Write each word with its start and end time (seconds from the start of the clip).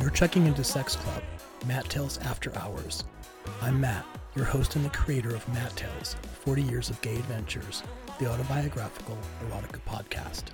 You're 0.00 0.10
checking 0.10 0.46
into 0.46 0.62
Sex 0.62 0.94
Club, 0.94 1.22
Mat 1.66 1.88
Tales 1.88 2.18
After 2.18 2.56
Hours. 2.56 3.02
I'm 3.60 3.80
Mat, 3.80 4.06
your 4.36 4.44
host 4.44 4.76
and 4.76 4.84
the 4.84 4.90
creator 4.90 5.34
of 5.34 5.48
Mat 5.48 5.74
Tales 5.74 6.14
40 6.44 6.62
Years 6.62 6.90
of 6.90 7.00
Gay 7.00 7.16
Adventures, 7.16 7.82
the 8.18 8.30
autobiographical 8.30 9.18
erotica 9.46 9.80
podcast. 9.86 10.44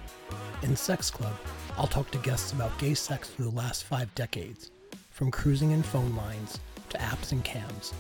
In 0.62 0.76
Sex 0.76 1.10
Club, 1.10 1.34
I'll 1.76 1.86
talk 1.86 2.10
to 2.10 2.18
guests 2.18 2.52
about 2.52 2.78
gay 2.78 2.94
sex 2.94 3.28
through 3.30 3.46
the 3.46 3.56
last 3.56 3.84
five 3.84 4.14
decades, 4.14 4.70
from 5.10 5.30
cruising 5.30 5.70
in 5.72 5.82
phone 5.82 6.14
lines 6.16 6.58
to 6.90 6.98
apps 6.98 7.32
and 7.32 7.44
cams. 7.44 7.92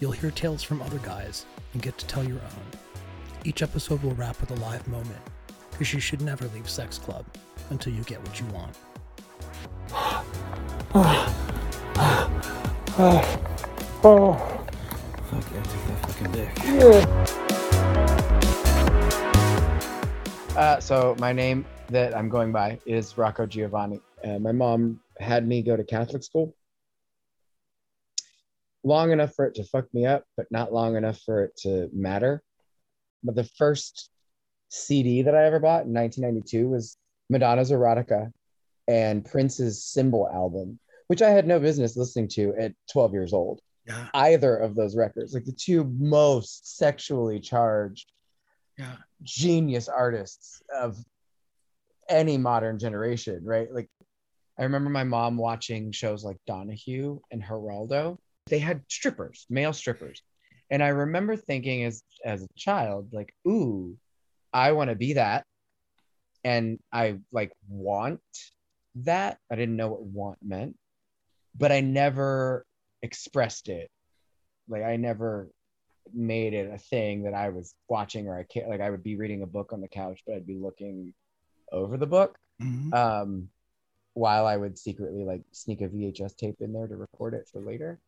You'll 0.00 0.12
hear 0.12 0.30
tales 0.30 0.62
from 0.62 0.82
other 0.82 0.98
guys 0.98 1.46
and 1.72 1.82
get 1.82 1.98
to 1.98 2.06
tell 2.06 2.24
your 2.24 2.38
own. 2.38 2.70
Each 3.44 3.62
episode 3.62 4.02
will 4.02 4.14
wrap 4.14 4.40
with 4.40 4.50
a 4.52 4.56
live 4.56 4.86
moment, 4.88 5.20
because 5.70 5.92
you 5.92 6.00
should 6.00 6.20
never 6.20 6.46
leave 6.48 6.68
Sex 6.68 6.98
Club 6.98 7.24
until 7.70 7.92
you 7.92 8.02
get 8.04 8.20
what 8.20 8.40
you 8.40 8.46
want. 8.46 8.76
Oh. 14.06 14.60
Fuck 15.30 15.44
yeah, 15.52 15.62
take 15.62 15.86
that 15.86 15.98
fucking 16.06 16.30
dick. 16.32 17.43
Uh, 20.56 20.78
so 20.78 21.16
my 21.18 21.32
name 21.32 21.66
that 21.88 22.16
I'm 22.16 22.28
going 22.28 22.52
by 22.52 22.78
is 22.86 23.18
Rocco 23.18 23.44
Giovanni. 23.44 24.00
Uh, 24.22 24.38
my 24.38 24.52
mom 24.52 25.00
had 25.18 25.48
me 25.48 25.62
go 25.62 25.76
to 25.76 25.82
Catholic 25.82 26.22
school 26.22 26.54
long 28.84 29.10
enough 29.10 29.34
for 29.34 29.46
it 29.46 29.56
to 29.56 29.64
fuck 29.64 29.92
me 29.92 30.06
up, 30.06 30.24
but 30.36 30.46
not 30.52 30.72
long 30.72 30.94
enough 30.94 31.20
for 31.22 31.42
it 31.42 31.56
to 31.62 31.88
matter. 31.92 32.40
But 33.24 33.34
the 33.34 33.48
first 33.58 34.10
CD 34.68 35.22
that 35.22 35.34
I 35.34 35.44
ever 35.44 35.58
bought 35.58 35.86
in 35.86 35.92
1992 35.94 36.68
was 36.68 36.98
Madonna's 37.30 37.72
Erotica 37.72 38.30
and 38.86 39.24
Prince's 39.24 39.84
Symbol 39.84 40.28
album, 40.32 40.78
which 41.08 41.22
I 41.22 41.30
had 41.30 41.48
no 41.48 41.58
business 41.58 41.96
listening 41.96 42.28
to 42.28 42.54
at 42.56 42.74
12 42.92 43.12
years 43.12 43.32
old. 43.32 43.60
Yeah, 43.88 44.06
Either 44.14 44.56
of 44.56 44.76
those 44.76 44.96
records, 44.96 45.34
like 45.34 45.46
the 45.46 45.52
two 45.52 45.84
most 45.98 46.78
sexually 46.78 47.40
charged 47.40 48.12
yeah. 48.78 48.96
genius 49.22 49.88
artists 49.88 50.62
of 50.74 50.96
any 52.08 52.36
modern 52.36 52.78
generation, 52.78 53.40
right? 53.44 53.72
Like 53.72 53.88
I 54.58 54.64
remember 54.64 54.90
my 54.90 55.04
mom 55.04 55.36
watching 55.36 55.92
shows 55.92 56.24
like 56.24 56.36
Donahue 56.46 57.20
and 57.30 57.42
Geraldo. 57.42 58.18
They 58.46 58.58
had 58.58 58.82
strippers, 58.88 59.46
male 59.48 59.72
strippers. 59.72 60.22
And 60.70 60.82
I 60.82 60.88
remember 60.88 61.36
thinking 61.36 61.84
as 61.84 62.02
as 62.24 62.42
a 62.42 62.48
child, 62.56 63.08
like, 63.12 63.34
ooh, 63.46 63.96
I 64.52 64.72
want 64.72 64.90
to 64.90 64.96
be 64.96 65.14
that. 65.14 65.44
And 66.44 66.78
I 66.92 67.18
like 67.32 67.52
want 67.68 68.20
that. 68.96 69.38
I 69.50 69.56
didn't 69.56 69.76
know 69.76 69.88
what 69.88 70.02
want 70.02 70.38
meant, 70.42 70.76
but 71.56 71.72
I 71.72 71.80
never 71.80 72.64
expressed 73.02 73.68
it. 73.68 73.90
Like 74.68 74.82
I 74.82 74.96
never 74.96 75.48
made 76.12 76.54
it 76.54 76.70
a 76.72 76.78
thing 76.78 77.22
that 77.22 77.34
I 77.34 77.48
was 77.48 77.74
watching 77.88 78.28
or 78.28 78.38
I 78.38 78.44
can't 78.44 78.68
like 78.68 78.80
I 78.80 78.90
would 78.90 79.02
be 79.02 79.16
reading 79.16 79.42
a 79.42 79.46
book 79.46 79.72
on 79.72 79.80
the 79.80 79.88
couch, 79.88 80.20
but 80.26 80.34
I'd 80.36 80.46
be 80.46 80.56
looking 80.56 81.14
over 81.72 81.96
the 81.96 82.06
book 82.06 82.38
Mhm. 82.60 82.92
um, 82.94 83.48
while 84.12 84.46
I 84.46 84.56
would 84.56 84.78
secretly 84.78 85.24
like 85.24 85.42
sneak 85.52 85.80
a 85.80 85.88
VHS 85.88 86.34
tape 86.34 86.60
in 86.60 86.72
there 86.72 86.86
to 86.86 86.96
record 86.96 87.34
it 87.34 87.48
for 87.48 87.60
later. 87.60 88.00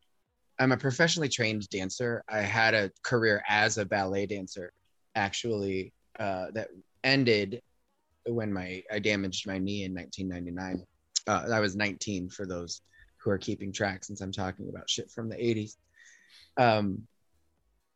I'm 0.59 0.73
a 0.73 0.77
professionally 0.77 1.29
trained 1.29 1.69
dancer. 1.69 2.25
I 2.29 2.41
had 2.41 2.75
a 2.75 2.91
career 3.03 3.43
as 3.49 3.79
a 3.79 3.85
ballet 3.85 4.27
dancer, 4.27 4.73
actually, 5.15 5.93
uh, 6.19 6.51
that 6.53 6.69
ended 7.05 7.63
when 8.27 8.53
my 8.53 8.83
I 8.91 8.99
damaged 8.99 9.47
my 9.47 9.59
knee 9.59 9.85
in 9.85 9.93
1999. 9.95 10.87
Uh, 11.27 11.53
I 11.53 11.61
was 11.61 11.77
19 11.77 12.31
for 12.31 12.47
those 12.47 12.83
who 13.19 13.31
are 13.31 13.39
keeping 13.39 13.73
track, 13.73 14.05
since 14.05 14.21
I'm 14.21 14.33
talking 14.33 14.69
about 14.69 14.89
shit 14.89 15.11
from 15.11 15.29
the 15.29 15.37
80s. 15.37 15.77
Um, 16.57 17.07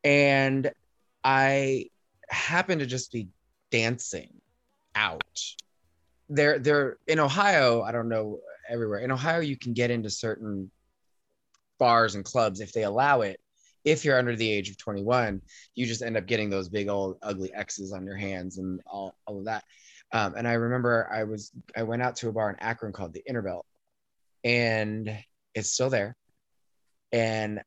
and 0.05 0.71
I 1.25 1.87
happened 2.29 2.81
to 2.81 2.87
just 2.87 3.13
be 3.13 3.29
dancing 3.71 4.33
out. 4.95 5.23
There 6.29 6.59
there 6.61 6.97
in 7.09 7.19
ohio 7.19 7.83
i 7.83 7.91
don't 7.91 8.09
know 8.09 8.39
everywhere 8.69 9.01
in 9.01 9.11
ohio 9.11 9.41
you 9.41 9.57
can 9.57 9.73
get 9.73 9.91
into 9.91 10.09
certain 10.09 10.71
bars 11.77 12.15
and 12.15 12.25
clubs 12.25 12.61
if 12.61 12.73
they 12.73 12.85
allow 12.85 13.23
it. 13.23 13.41
If 13.83 14.05
you're 14.05 14.19
under 14.19 14.37
the 14.37 14.51
age 14.51 14.71
of 14.71 14.79
21 14.79 15.41
you 15.75 15.87
just 15.87 16.03
end 16.03 16.17
up 16.17 16.27
getting 16.27 16.51
those 16.51 16.69
big 16.69 16.89
old 16.89 17.19
ugly 17.23 17.53
x's 17.53 17.93
on 17.93 18.05
your 18.05 18.17
hands 18.17 18.59
and 18.59 18.81
all, 18.87 19.17
all 19.27 19.39
of 19.39 19.47
that. 19.47 19.65
Um, 20.13 20.35
and 20.37 20.47
i 20.47 20.53
remember 20.53 21.09
i 21.11 21.25
was 21.25 21.51
i 21.77 21.83
went 21.83 22.03
out 22.03 22.17
to 22.17 22.29
a 22.29 22.33
bar 22.33 22.51
in 22.51 22.57
akron 22.61 22.93
called 22.93 23.13
the 23.13 23.25
Interbelt 23.29 23.63
and 24.45 25.17
it's 25.55 25.73
still 25.73 25.91
there. 25.91 26.17
And 27.11 27.63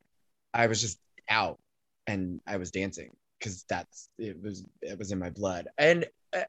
i 0.54 0.68
was 0.68 0.80
just 0.80 1.00
out 1.30 1.60
and 2.08 2.40
i 2.47 2.58
was 2.58 2.72
dancing 2.72 3.12
because 3.44 3.66
that's 3.68 4.09
it 4.18 4.41
was 4.41 4.66
it 4.81 4.97
was 4.97 5.12
in 5.12 5.19
my 5.19 5.30
blood. 5.30 5.68
And 5.78 6.06
uh, 6.36 6.44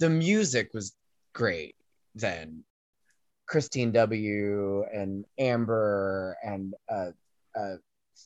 the 0.00 0.10
music 0.10 0.70
was 0.74 0.94
great 1.32 1.76
then. 2.14 2.64
Kristine 3.50 3.92
W 3.92 4.84
and 4.92 5.24
amber 5.38 6.36
and 6.42 6.74
uh, 6.92 7.10
uh 7.58 7.76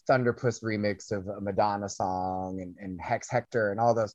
thunderpuss 0.08 0.62
remix 0.62 1.12
of 1.12 1.26
a 1.28 1.40
madonna 1.40 1.88
song 1.88 2.60
and, 2.60 2.76
and 2.80 3.00
hex 3.00 3.28
hector 3.28 3.70
and 3.70 3.80
all 3.80 3.94
those 3.94 4.14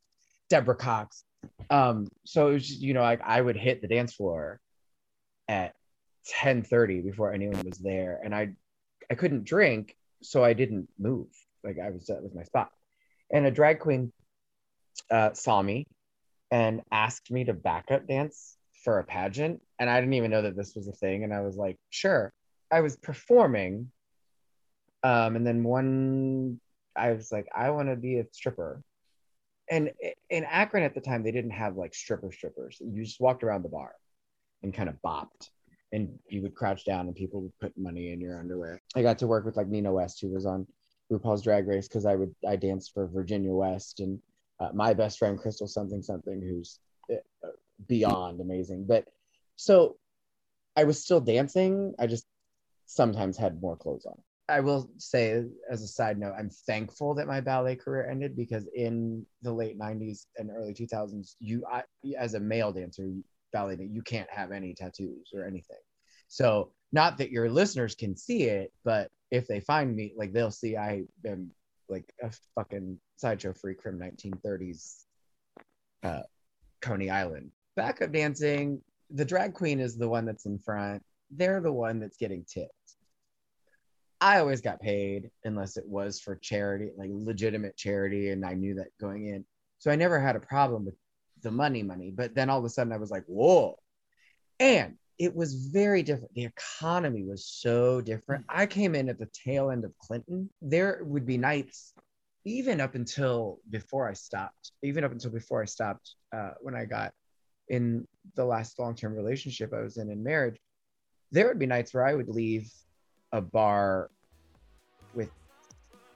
deborah 0.50 0.74
cox. 0.74 1.22
Um 1.70 2.08
so 2.24 2.48
it 2.48 2.54
was 2.54 2.66
just, 2.66 2.80
you 2.80 2.92
know 2.92 3.02
like 3.02 3.20
i 3.24 3.40
would 3.40 3.56
hit 3.56 3.82
the 3.82 3.88
dance 3.88 4.14
floor 4.14 4.58
at 5.48 5.74
10:30 6.42 7.04
before 7.04 7.32
anyone 7.32 7.62
was 7.64 7.78
there 7.78 8.20
and 8.24 8.34
i 8.34 8.48
i 9.12 9.14
couldn't 9.14 9.44
drink 9.44 9.96
so 10.22 10.42
i 10.42 10.52
didn't 10.52 10.88
move 10.98 11.28
like 11.66 11.78
i 11.84 11.90
was 11.90 12.06
that 12.06 12.22
was 12.22 12.34
my 12.34 12.44
spot. 12.44 12.70
And 13.32 13.44
a 13.44 13.50
drag 13.50 13.80
queen 13.80 14.12
uh, 15.10 15.32
saw 15.32 15.60
me 15.60 15.86
and 16.50 16.82
asked 16.92 17.30
me 17.30 17.44
to 17.44 17.52
backup 17.52 18.06
dance 18.06 18.56
for 18.84 19.00
a 19.00 19.04
pageant. 19.04 19.60
And 19.78 19.90
i 19.90 20.00
didn't 20.00 20.14
even 20.14 20.30
know 20.30 20.42
that 20.42 20.56
this 20.56 20.74
was 20.76 20.88
a 20.88 20.92
thing. 20.92 21.24
And 21.24 21.34
i 21.34 21.40
was 21.40 21.56
like 21.56 21.76
sure. 21.90 22.32
I 22.70 22.80
was 22.80 22.96
performing 22.96 23.90
um 25.02 25.36
and 25.36 25.46
then 25.46 25.62
one 25.62 26.60
i 26.96 27.12
was 27.12 27.30
like 27.30 27.46
i 27.54 27.70
want 27.70 27.88
to 27.88 27.96
be 27.96 28.18
a 28.18 28.24
stripper. 28.32 28.82
And 29.68 29.90
in 30.30 30.44
akron 30.44 30.84
at 30.84 30.94
the 30.94 31.00
time 31.00 31.22
they 31.22 31.32
didn't 31.32 31.50
have 31.50 31.76
like 31.76 31.94
stripper 31.94 32.30
strippers. 32.32 32.78
You 32.80 33.04
just 33.04 33.20
walked 33.20 33.42
around 33.42 33.62
the 33.62 33.68
bar 33.68 33.92
and 34.62 34.72
kind 34.72 34.88
of 34.88 34.96
bopped. 35.04 35.50
And 35.92 36.18
you 36.28 36.42
would 36.42 36.54
crouch 36.54 36.84
down 36.84 37.06
and 37.06 37.14
people 37.14 37.40
would 37.42 37.58
put 37.60 37.72
money 37.76 38.12
in 38.12 38.20
your 38.20 38.38
underwear. 38.38 38.80
I 38.94 39.02
got 39.02 39.18
to 39.18 39.26
work 39.26 39.44
with 39.44 39.56
like 39.56 39.68
nina 39.68 39.92
west 39.92 40.20
who 40.20 40.28
was 40.28 40.44
on 40.44 40.66
rupaul's 41.10 41.42
drag 41.42 41.66
race 41.66 41.88
because 41.88 42.06
i 42.06 42.14
would 42.14 42.34
i 42.48 42.56
danced 42.56 42.92
for 42.92 43.06
virginia 43.06 43.52
west 43.52 44.00
and 44.00 44.18
uh, 44.58 44.70
my 44.72 44.94
best 44.94 45.18
friend 45.18 45.38
crystal 45.38 45.66
something 45.66 46.02
something 46.02 46.40
who's 46.40 46.80
uh, 47.12 47.48
beyond 47.88 48.40
amazing. 48.40 48.86
But 48.86 49.04
so 49.56 49.96
i 50.76 50.84
was 50.84 51.02
still 51.02 51.20
dancing 51.20 51.94
i 51.98 52.06
just 52.06 52.26
sometimes 52.86 53.36
had 53.36 53.60
more 53.60 53.76
clothes 53.76 54.06
on. 54.06 54.16
I 54.48 54.60
will 54.60 54.88
say 54.98 55.42
as 55.70 55.82
a 55.82 55.88
side 55.88 56.18
note 56.18 56.34
i'm 56.38 56.50
thankful 56.50 57.14
that 57.14 57.26
my 57.26 57.40
ballet 57.40 57.76
career 57.76 58.08
ended 58.08 58.36
because 58.36 58.68
in 58.74 59.24
the 59.42 59.52
late 59.52 59.78
90s 59.78 60.26
and 60.36 60.50
early 60.50 60.74
2000s 60.74 61.36
you 61.40 61.64
I, 61.70 61.82
as 62.18 62.34
a 62.34 62.40
male 62.40 62.72
dancer 62.72 63.10
ballet 63.52 63.88
you 63.90 64.02
can't 64.02 64.30
have 64.30 64.52
any 64.52 64.74
tattoos 64.74 65.30
or 65.34 65.44
anything 65.44 65.78
so 66.28 66.70
not 66.92 67.18
that 67.18 67.30
your 67.30 67.50
listeners 67.50 67.94
can 67.94 68.16
see 68.16 68.44
it 68.44 68.72
but 68.84 69.10
if 69.30 69.46
they 69.46 69.60
find 69.60 69.94
me 69.94 70.12
like 70.16 70.32
they'll 70.32 70.50
see 70.50 70.76
i 70.76 71.02
am 71.26 71.50
like 71.88 72.12
a 72.22 72.30
fucking 72.54 72.98
sideshow 73.16 73.52
freak 73.52 73.82
from 73.82 73.98
1930s 73.98 75.04
uh, 76.02 76.22
Coney 76.80 77.10
Island. 77.10 77.50
Backup 77.74 78.12
dancing, 78.12 78.80
the 79.10 79.24
drag 79.24 79.54
queen 79.54 79.80
is 79.80 79.96
the 79.96 80.08
one 80.08 80.24
that's 80.24 80.46
in 80.46 80.58
front. 80.58 81.02
They're 81.30 81.60
the 81.60 81.72
one 81.72 82.00
that's 82.00 82.16
getting 82.16 82.44
tipped. 82.44 82.72
I 84.20 84.38
always 84.38 84.62
got 84.62 84.80
paid 84.80 85.30
unless 85.44 85.76
it 85.76 85.86
was 85.86 86.20
for 86.20 86.36
charity, 86.36 86.90
like 86.96 87.10
legitimate 87.12 87.76
charity, 87.76 88.30
and 88.30 88.46
I 88.46 88.54
knew 88.54 88.74
that 88.76 88.96
going 88.98 89.26
in. 89.26 89.44
So 89.78 89.90
I 89.90 89.96
never 89.96 90.18
had 90.18 90.36
a 90.36 90.40
problem 90.40 90.86
with 90.86 90.94
the 91.42 91.50
money, 91.50 91.82
money. 91.82 92.12
But 92.14 92.34
then 92.34 92.48
all 92.48 92.58
of 92.58 92.64
a 92.64 92.70
sudden 92.70 92.92
I 92.92 92.96
was 92.96 93.10
like, 93.10 93.24
whoa. 93.26 93.78
And 94.58 94.96
it 95.18 95.34
was 95.34 95.54
very 95.54 96.02
different. 96.02 96.34
The 96.34 96.44
economy 96.44 97.22
was 97.22 97.46
so 97.46 98.00
different. 98.00 98.44
I 98.48 98.66
came 98.66 98.94
in 98.94 99.08
at 99.08 99.18
the 99.18 99.28
tail 99.32 99.70
end 99.70 99.84
of 99.84 99.96
Clinton. 99.98 100.50
There 100.60 101.00
would 101.04 101.26
be 101.26 101.38
nights, 101.38 101.94
even 102.44 102.80
up 102.80 102.94
until 102.94 103.58
before 103.70 104.08
I 104.08 104.12
stopped, 104.12 104.72
even 104.82 105.04
up 105.04 105.12
until 105.12 105.30
before 105.30 105.62
I 105.62 105.64
stopped, 105.64 106.14
uh, 106.34 106.50
when 106.60 106.74
I 106.74 106.84
got 106.84 107.12
in 107.68 108.06
the 108.34 108.44
last 108.44 108.78
long-term 108.78 109.14
relationship 109.14 109.72
I 109.72 109.80
was 109.80 109.96
in 109.96 110.10
in 110.10 110.22
marriage, 110.22 110.58
there 111.32 111.48
would 111.48 111.58
be 111.58 111.66
nights 111.66 111.94
where 111.94 112.06
I 112.06 112.14
would 112.14 112.28
leave 112.28 112.70
a 113.32 113.40
bar 113.40 114.10
with 115.14 115.30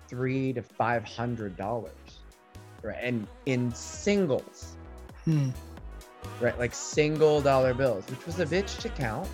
three 0.08 0.52
to 0.52 0.62
five 0.62 1.04
hundred 1.04 1.56
dollars, 1.56 2.20
right? 2.82 2.98
And 3.00 3.26
in 3.46 3.72
singles, 3.72 4.76
Hmm. 5.24 5.50
Right? 6.40 6.58
Like 6.58 6.74
single 6.74 7.40
dollar 7.40 7.74
bills, 7.74 8.04
which 8.08 8.24
was 8.26 8.40
a 8.40 8.46
bitch 8.46 8.78
to 8.80 8.88
count. 8.88 9.28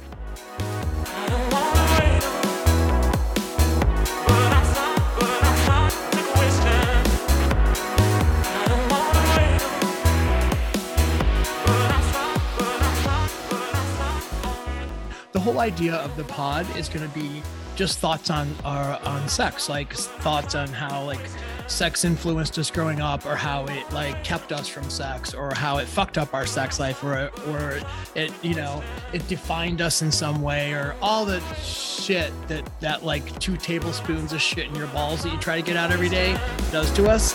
The 15.32 15.40
whole 15.40 15.60
idea 15.60 15.94
of 15.96 16.16
the 16.16 16.24
pod 16.24 16.66
is 16.76 16.88
going 16.88 17.08
to 17.08 17.14
be 17.14 17.42
just 17.76 17.98
thoughts 17.98 18.30
on 18.30 18.52
our 18.64 18.98
on 19.04 19.28
sex 19.28 19.68
like 19.68 19.92
thoughts 19.92 20.54
on 20.54 20.66
how 20.68 21.04
like 21.04 21.20
sex 21.66 22.04
influenced 22.04 22.58
us 22.58 22.70
growing 22.70 23.00
up 23.00 23.26
or 23.26 23.34
how 23.34 23.64
it 23.66 23.90
like 23.92 24.22
kept 24.22 24.52
us 24.52 24.68
from 24.68 24.88
sex 24.88 25.34
or 25.34 25.52
how 25.54 25.78
it 25.78 25.86
fucked 25.86 26.16
up 26.18 26.32
our 26.32 26.46
sex 26.46 26.78
life 26.78 27.02
or 27.02 27.30
or 27.48 27.80
it 28.14 28.32
you 28.42 28.54
know 28.54 28.82
it 29.12 29.26
defined 29.28 29.80
us 29.80 30.02
in 30.02 30.12
some 30.12 30.42
way 30.42 30.72
or 30.72 30.94
all 31.02 31.24
the 31.24 31.40
shit 31.54 32.32
that 32.48 32.68
that 32.80 33.04
like 33.04 33.38
two 33.40 33.56
tablespoons 33.56 34.32
of 34.32 34.40
shit 34.40 34.66
in 34.68 34.74
your 34.74 34.88
balls 34.88 35.22
that 35.22 35.32
you 35.32 35.38
try 35.38 35.56
to 35.56 35.66
get 35.66 35.76
out 35.76 35.90
every 35.90 36.08
day 36.08 36.38
does 36.70 36.90
to 36.92 37.08
us 37.08 37.34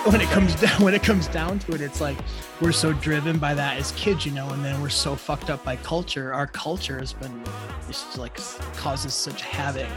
when 0.04 0.22
it 0.22 0.28
comes 0.30 0.54
down 0.54 0.82
when 0.82 0.94
it 0.94 1.02
comes 1.02 1.28
down 1.28 1.58
to 1.58 1.74
it 1.74 1.82
it's 1.82 2.00
like 2.00 2.16
we're 2.62 2.72
so 2.72 2.90
driven 2.94 3.38
by 3.38 3.52
that 3.52 3.76
as 3.76 3.92
kids 3.92 4.24
you 4.24 4.32
know 4.32 4.48
and 4.50 4.64
then 4.64 4.80
we're 4.80 4.88
so 4.88 5.14
fucked 5.14 5.50
up 5.50 5.62
by 5.62 5.76
culture. 5.76 6.32
Our 6.32 6.46
culture 6.46 6.98
has 6.98 7.12
been 7.12 7.42
just 7.86 8.16
like 8.16 8.38
causes 8.76 9.12
such 9.12 9.42
havoc 9.42 9.90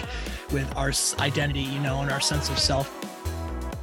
with 0.52 0.70
our 0.76 0.92
identity 1.24 1.62
you 1.62 1.80
know 1.80 2.02
and 2.02 2.12
our 2.12 2.20
sense 2.20 2.50
of 2.50 2.60
self. 2.60 2.92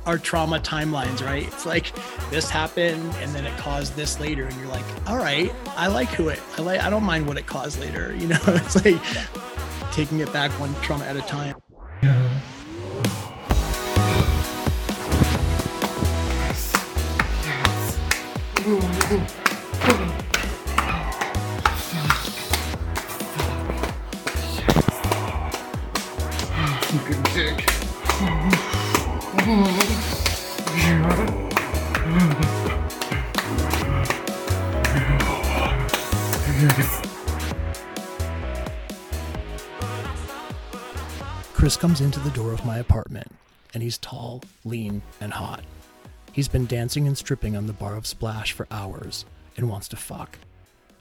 Our 0.05 0.19
trauma 0.19 0.58
timelines 0.58 1.25
right? 1.25 1.46
It's 1.46 1.64
like 1.64 1.90
this 2.28 2.50
happened 2.50 3.14
and 3.23 3.34
then 3.34 3.46
it 3.46 3.56
caused 3.56 3.96
this 3.96 4.20
later 4.20 4.44
and 4.44 4.55
you're 4.58 4.69
like 4.69 4.84
all 5.08 5.16
right 5.16 5.50
i 5.69 5.87
like 5.87 6.08
who 6.08 6.28
it 6.28 6.40
i 6.58 6.62
like 6.62 6.81
i 6.81 6.90
don't 6.90 7.05
mind 7.05 7.26
what 7.26 7.38
it 7.38 7.46
caused 7.46 7.81
later 7.81 8.14
you 8.19 8.28
know? 8.28 8.38
It's 8.46 8.84
like 8.84 9.00
taking 9.93 10.20
it 10.20 10.31
back 10.34 10.50
one 10.61 10.75
trauma 10.82 11.05
at 11.06 11.16
a 11.16 11.23
time 11.23 11.56
Chris 41.53 41.77
comes 41.77 42.01
into 42.01 42.21
the 42.21 42.31
door 42.33 42.53
of 42.53 42.65
my 42.65 42.79
apartment, 42.79 43.33
and 43.75 43.83
he's 43.83 43.99
tall, 43.99 44.45
lean, 44.65 45.03
and 45.21 45.33
hot. 45.33 45.65
He's 46.32 46.49
been 46.49 46.67
dancing 46.67 47.06
and 47.06 47.19
stripping 47.19 47.56
on 47.56 47.67
the 47.67 47.73
bar 47.73 47.97
of 47.97 48.06
Splash 48.06 48.53
for 48.53 48.69
hours 48.71 49.25
and 49.56 49.69
wants 49.69 49.88
to 49.88 49.97
fuck. 49.97 50.38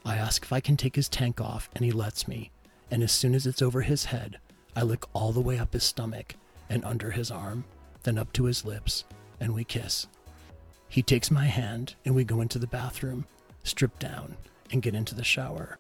I 0.04 0.18
ask 0.18 0.44
if 0.44 0.52
I 0.52 0.60
can 0.60 0.76
take 0.76 0.96
his 0.96 1.08
tank 1.08 1.40
off, 1.40 1.70
and 1.76 1.86
he 1.86 1.92
lets 1.92 2.28
me. 2.28 2.52
And 2.90 3.04
as 3.04 3.12
soon 3.12 3.36
as 3.36 3.46
it's 3.46 3.62
over 3.62 3.82
his 3.82 4.06
head, 4.06 4.40
I 4.76 4.82
lick 4.82 5.04
all 5.14 5.32
the 5.32 5.42
way 5.42 5.60
up 5.60 5.74
his 5.74 5.84
stomach 5.84 6.36
and 6.70 6.84
under 6.84 7.12
his 7.12 7.30
arm, 7.30 7.64
then 8.04 8.18
up 8.18 8.34
to 8.34 8.46
his 8.46 8.66
lips, 8.66 9.04
and 9.40 9.54
we 9.54 9.64
kiss. 9.64 10.08
He 10.88 11.04
takes 11.04 11.30
my 11.30 11.46
hand, 11.46 11.94
and 12.06 12.16
we 12.16 12.24
go 12.24 12.42
into 12.42 12.58
the 12.58 12.66
bathroom, 12.66 13.26
strip 13.64 14.00
down, 14.00 14.36
and 14.72 14.82
get 14.82 14.96
into 14.96 15.14
the 15.14 15.24
shower. 15.24 15.78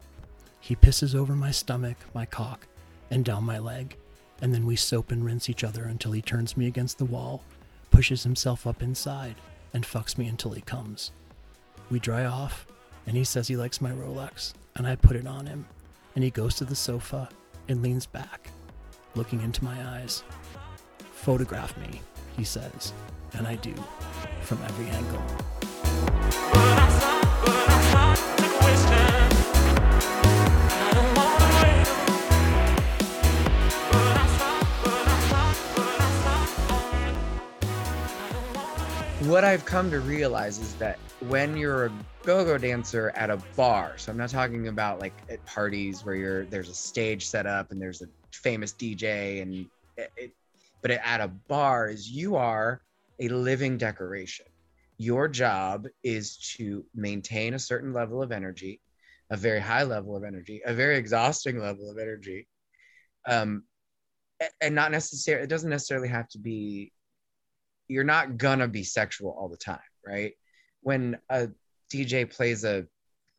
He 0.59 0.75
pisses 0.75 1.15
over 1.15 1.35
my 1.35 1.51
stomach, 1.51 1.97
my 2.13 2.25
cock, 2.25 2.67
and 3.09 3.25
down 3.25 3.45
my 3.45 3.57
leg, 3.57 3.97
and 4.41 4.53
then 4.53 4.67
we 4.67 4.75
soap 4.75 5.11
and 5.11 5.25
rinse 5.25 5.49
each 5.49 5.63
other 5.63 5.85
until 5.85 6.11
he 6.11 6.21
turns 6.21 6.55
me 6.55 6.67
against 6.67 6.99
the 6.99 7.05
wall, 7.05 7.43
pushes 7.99 8.23
himself 8.23 8.65
up 8.65 8.81
inside, 8.81 9.35
and 9.73 9.83
fucks 9.83 10.17
me 10.17 10.25
until 10.25 10.51
he 10.51 10.61
comes. 10.61 11.11
We 11.91 11.99
dry 11.99 12.23
off, 12.23 12.65
and 13.05 13.17
he 13.17 13.25
says 13.25 13.45
he 13.45 13.57
likes 13.57 13.81
my 13.81 13.91
Rolex, 13.91 14.53
and 14.77 14.87
I 14.87 14.95
put 14.95 15.17
it 15.17 15.27
on 15.27 15.45
him, 15.45 15.65
and 16.15 16.23
he 16.23 16.29
goes 16.29 16.55
to 16.55 16.63
the 16.63 16.77
sofa 16.77 17.27
and 17.67 17.81
leans 17.81 18.05
back, 18.05 18.51
looking 19.15 19.41
into 19.41 19.65
my 19.65 19.75
eyes. 19.97 20.23
Photograph 21.11 21.77
me, 21.77 22.01
he 22.37 22.45
says, 22.45 22.93
and 23.33 23.45
I 23.45 23.55
do, 23.55 23.73
from 24.43 24.59
every 24.63 24.87
angle. 24.87 25.21
What 39.29 39.43
I've 39.43 39.63
come 39.63 39.91
to 39.91 39.99
realize 39.99 40.57
is 40.57 40.73
that 40.75 40.97
when 41.27 41.55
you're 41.55 41.85
a 41.85 41.91
go-go 42.23 42.57
dancer 42.57 43.11
at 43.11 43.29
a 43.29 43.37
bar, 43.55 43.95
so 43.95 44.11
I'm 44.11 44.17
not 44.17 44.31
talking 44.31 44.69
about 44.69 44.99
like 44.99 45.13
at 45.29 45.45
parties 45.45 46.03
where 46.03 46.15
you're 46.15 46.45
there's 46.45 46.67
a 46.67 46.73
stage 46.73 47.27
set 47.27 47.45
up 47.45 47.69
and 47.69 47.79
there's 47.79 48.01
a 48.01 48.07
famous 48.31 48.73
DJ 48.73 49.43
and 49.43 49.67
it, 49.97 50.11
it 50.17 50.31
but 50.81 50.89
at 50.89 51.21
a 51.21 51.27
bar 51.27 51.89
is 51.89 52.09
you 52.09 52.37
are 52.37 52.81
a 53.19 53.29
living 53.29 53.77
decoration. 53.77 54.47
Your 54.97 55.27
job 55.27 55.85
is 56.01 56.37
to 56.57 56.83
maintain 56.95 57.53
a 57.53 57.59
certain 57.59 57.93
level 57.93 58.23
of 58.23 58.31
energy, 58.31 58.81
a 59.29 59.37
very 59.37 59.59
high 59.59 59.83
level 59.83 60.17
of 60.17 60.23
energy, 60.23 60.61
a 60.65 60.73
very 60.73 60.97
exhausting 60.97 61.59
level 61.59 61.91
of 61.91 61.99
energy. 61.99 62.47
Um 63.27 63.61
and 64.59 64.73
not 64.73 64.91
necessarily 64.91 65.43
it 65.43 65.49
doesn't 65.51 65.69
necessarily 65.69 66.07
have 66.07 66.27
to 66.29 66.39
be 66.39 66.91
you're 67.89 68.05
not 68.05 68.37
gonna 68.37 68.67
be 68.67 68.83
sexual 68.83 69.31
all 69.31 69.49
the 69.49 69.57
time, 69.57 69.79
right? 70.05 70.33
When 70.81 71.17
a 71.29 71.49
DJ 71.91 72.29
plays 72.29 72.63
a 72.63 72.85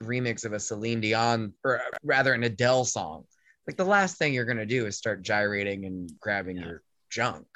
remix 0.02 0.44
of 0.44 0.52
a 0.52 0.60
Celine 0.60 1.00
Dion 1.00 1.54
or 1.64 1.80
rather 2.02 2.34
an 2.34 2.42
Adele 2.42 2.84
song, 2.84 3.24
like 3.66 3.76
the 3.76 3.84
last 3.84 4.18
thing 4.18 4.34
you're 4.34 4.44
gonna 4.44 4.66
do 4.66 4.86
is 4.86 4.98
start 4.98 5.22
gyrating 5.22 5.86
and 5.86 6.10
grabbing 6.20 6.56
Yeah. 6.56 6.64
your 6.66 6.82
junk. 7.10 7.46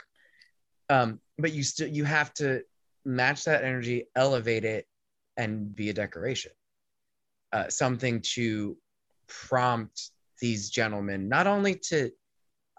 Um, 0.88 1.20
but 1.38 1.52
you 1.52 1.62
still 1.62 1.88
you 1.88 2.04
have 2.04 2.32
to 2.34 2.62
match 3.04 3.44
that 3.44 3.64
energy, 3.64 4.06
elevate 4.14 4.64
it, 4.64 4.86
and 5.36 5.74
be 5.74 5.90
a 5.90 5.92
decoration. 5.92 6.52
Uh, 7.52 7.68
something 7.68 8.20
to 8.22 8.78
prompt 9.26 10.10
these 10.40 10.68
gentlemen 10.70 11.28
not 11.28 11.46
only 11.46 11.74
to 11.76 12.10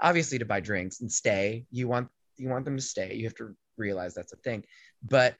obviously 0.01 0.37
to 0.37 0.45
buy 0.45 0.59
drinks 0.59 1.01
and 1.01 1.11
stay. 1.11 1.65
You 1.71 1.87
want 1.87 2.09
you 2.37 2.49
want 2.49 2.65
them 2.65 2.75
to 2.77 2.81
stay. 2.81 3.15
You 3.15 3.25
have 3.25 3.35
to 3.35 3.55
realize 3.77 4.13
that's 4.13 4.33
a 4.33 4.37
thing, 4.37 4.63
but 5.03 5.35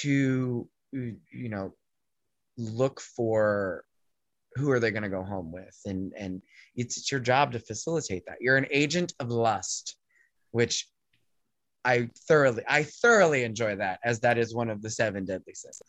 to 0.00 0.68
you 0.92 1.18
know 1.32 1.74
look 2.56 3.00
for 3.00 3.84
who 4.54 4.70
are 4.70 4.78
they 4.78 4.92
going 4.92 5.02
to 5.02 5.08
go 5.08 5.24
home 5.24 5.50
with? 5.52 5.76
And 5.84 6.12
and 6.16 6.42
it's, 6.76 6.96
it's 6.96 7.10
your 7.10 7.20
job 7.20 7.52
to 7.52 7.58
facilitate 7.58 8.24
that. 8.26 8.38
You're 8.40 8.56
an 8.56 8.66
agent 8.70 9.12
of 9.18 9.30
lust 9.30 9.96
which 10.54 10.88
i 11.84 12.08
thoroughly 12.28 12.62
i 12.68 12.84
thoroughly 12.84 13.42
enjoy 13.42 13.74
that 13.74 13.98
as 14.04 14.20
that 14.20 14.38
is 14.38 14.54
one 14.54 14.70
of 14.70 14.80
the 14.80 14.88
seven 14.88 15.24
deadly 15.24 15.52
sins. 15.52 15.82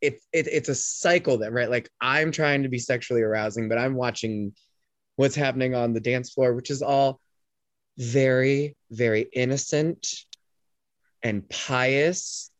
It, 0.00 0.20
it 0.32 0.46
it's 0.46 0.68
a 0.68 0.74
cycle 0.74 1.38
that 1.38 1.52
right 1.52 1.68
like 1.68 1.90
i'm 2.00 2.30
trying 2.30 2.62
to 2.62 2.68
be 2.68 2.78
sexually 2.78 3.22
arousing 3.22 3.68
but 3.68 3.76
i'm 3.76 3.96
watching 3.96 4.54
what's 5.16 5.34
happening 5.34 5.74
on 5.74 5.92
the 5.92 6.00
dance 6.00 6.32
floor 6.32 6.54
which 6.54 6.70
is 6.70 6.80
all 6.80 7.20
very 7.98 8.76
very 8.92 9.28
innocent 9.34 10.06
and 11.22 11.48
pious 11.50 12.50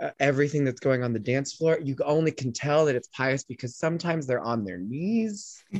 uh, 0.00 0.10
everything 0.20 0.64
that's 0.64 0.80
going 0.80 1.02
on 1.02 1.12
the 1.12 1.18
dance 1.18 1.52
floor 1.54 1.78
you 1.82 1.96
only 2.04 2.30
can 2.30 2.52
tell 2.52 2.84
that 2.86 2.94
it's 2.94 3.08
pious 3.08 3.42
because 3.44 3.76
sometimes 3.76 4.26
they're 4.26 4.40
on 4.40 4.64
their 4.64 4.78
knees. 4.78 5.62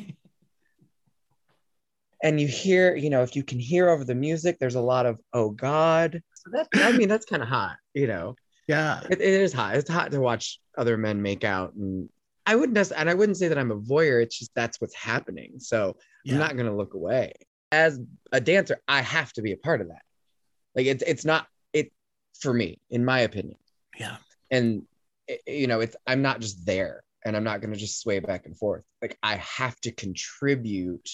And 2.23 2.41
you 2.41 2.49
hear 2.49 2.97
you 2.97 3.11
know 3.11 3.23
if 3.23 3.37
you 3.37 3.45
can 3.45 3.61
hear 3.61 3.89
over 3.89 4.05
the 4.05 4.15
music 4.15 4.59
there's 4.59 4.75
a 4.75 4.81
lot 4.81 5.07
of 5.07 5.21
oh 5.33 5.51
god. 5.51 6.21
So 6.35 6.51
that 6.53 6.67
i 6.75 6.91
mean 6.93 7.09
that's 7.09 7.27
kind 7.27 7.43
of 7.43 7.49
hot 7.49 7.77
you 7.95 8.07
know? 8.09 8.35
Yeah. 8.67 9.01
it, 9.09 9.21
it 9.21 9.41
is 9.41 9.53
hot. 9.53 9.77
It's 9.77 9.89
hot 9.89 10.11
to 10.11 10.21
watch 10.21 10.61
other 10.77 10.97
men 10.97 11.23
make 11.23 11.45
out 11.45 11.75
and 11.75 12.09
i 12.45 12.57
wouldn't 12.57 12.77
and 12.93 13.09
i 13.09 13.15
wouldn't 13.15 13.39
say 13.39 13.47
that 13.49 13.57
i'm 13.59 13.71
a 13.71 13.79
voyeur 13.79 14.23
it's 14.23 14.37
just 14.39 14.51
that's 14.55 14.81
what's 14.81 14.97
happening. 14.97 15.55
So 15.59 15.97
Yeah. 16.25 16.35
i'm 16.35 16.41
not 16.41 16.57
going 16.57 16.67
to 16.69 16.77
look 16.77 16.95
away. 16.95 17.35
As 17.71 18.01
a 18.33 18.41
dancer 18.41 18.79
i 18.89 19.01
have 19.01 19.33
to 19.35 19.43
be 19.43 19.53
a 19.53 19.57
part 19.57 19.81
of 19.81 19.89
that. 19.89 20.03
Like 20.75 20.87
it's 20.87 21.05
it's 21.07 21.25
not 21.25 21.47
for 22.41 22.53
me 22.53 22.81
in 22.91 23.05
my 23.05 23.21
opinion 23.21 23.59
Yeah. 23.99 24.17
and 24.51 24.83
eh, 25.29 25.37
eh, 25.47 25.53
you 25.53 25.67
know, 25.67 25.81
it's 25.81 25.97
I'm 26.07 26.23
not 26.23 26.41
just 26.41 26.65
there 26.65 27.03
and 27.25 27.37
I'm 27.37 27.45
not 27.45 27.61
going 27.61 27.73
to 27.73 27.79
just 27.79 28.01
sway 28.01 28.21
back 28.21 28.47
and 28.47 28.57
forth. 28.57 28.85
Like 29.03 29.19
I 29.23 29.37
have 29.37 29.79
to 29.81 29.93
contribute 29.93 31.09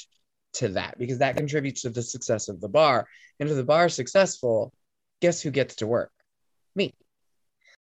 to 0.55 0.69
that 0.69 0.99
because 0.99 1.19
that 1.19 1.37
contributes 1.37 1.83
to 1.83 1.91
the 1.91 2.03
success 2.03 2.49
of 2.49 2.61
the 2.61 2.69
bar. 2.69 3.09
And 3.41 3.49
if 3.49 3.57
the 3.57 3.65
bar 3.65 3.87
is 3.87 3.95
successful, 3.95 4.73
guess 5.21 5.41
who 5.41 5.51
gets 5.51 5.77
to 5.77 5.87
work? 5.87 6.13
Me. 6.77 6.93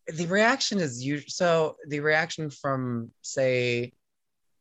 The 0.09 0.27
reaction 0.27 0.81
is 0.81 1.03
you 1.05 1.21
so 1.21 1.77
the 1.87 2.01
reaction 2.01 2.51
from 2.51 3.13
say 3.23 3.93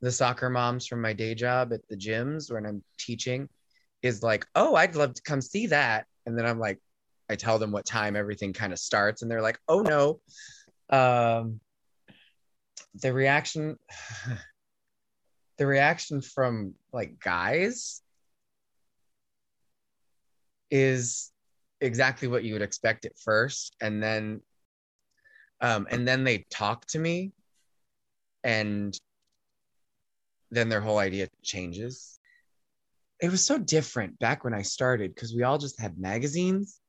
the 0.01 0.11
soccer 0.11 0.49
moms 0.49 0.87
from 0.87 1.01
my 1.01 1.13
day 1.13 1.35
job 1.35 1.73
at 1.73 1.81
the 1.89 1.97
gyms 1.97 2.51
when 2.51 2.65
I'm 2.65 2.83
teaching 2.97 3.49
is 4.01 4.23
like, 4.23 4.45
"Oh, 4.55 4.75
I'd 4.75 4.95
love 4.95 5.15
to 5.15 5.21
come 5.23 5.41
see 5.41 5.67
that." 5.67 6.05
And 6.25 6.37
then 6.37 6.45
I'm 6.45 6.59
like 6.59 6.79
I 7.29 7.35
tell 7.35 7.59
them 7.59 7.71
what 7.71 7.85
time 7.85 8.15
everything 8.15 8.53
kind 8.53 8.73
of 8.73 8.79
starts 8.79 9.21
and 9.21 9.29
they're 9.29 9.41
like, 9.41 9.59
"Oh 9.67 9.81
no." 9.81 10.19
Um 10.89 11.59
the 12.95 13.13
reaction 13.13 13.77
the 15.57 15.67
reaction 15.67 16.21
from 16.21 16.73
like 16.93 17.19
guys 17.19 18.01
is 20.71 21.31
exactly 21.81 22.27
what 22.27 22.43
you 22.43 22.53
would 22.53 22.61
expect 22.61 23.05
at 23.05 23.17
first 23.17 23.75
and 23.81 24.01
then 24.01 24.41
um 25.61 25.87
and 25.89 26.07
then 26.07 26.23
they 26.23 26.45
talk 26.49 26.85
to 26.85 26.99
me 26.99 27.31
and 28.43 28.97
then 30.51 30.69
their 30.69 30.81
whole 30.81 30.97
idea 30.97 31.27
changes 31.43 32.19
it 33.21 33.29
was 33.29 33.45
so 33.45 33.57
different 33.57 34.17
back 34.19 34.43
when 34.43 34.53
i 34.53 34.61
started 34.61 35.13
because 35.13 35.33
we 35.33 35.43
all 35.43 35.57
just 35.57 35.79
had 35.79 35.97
magazines 35.97 36.79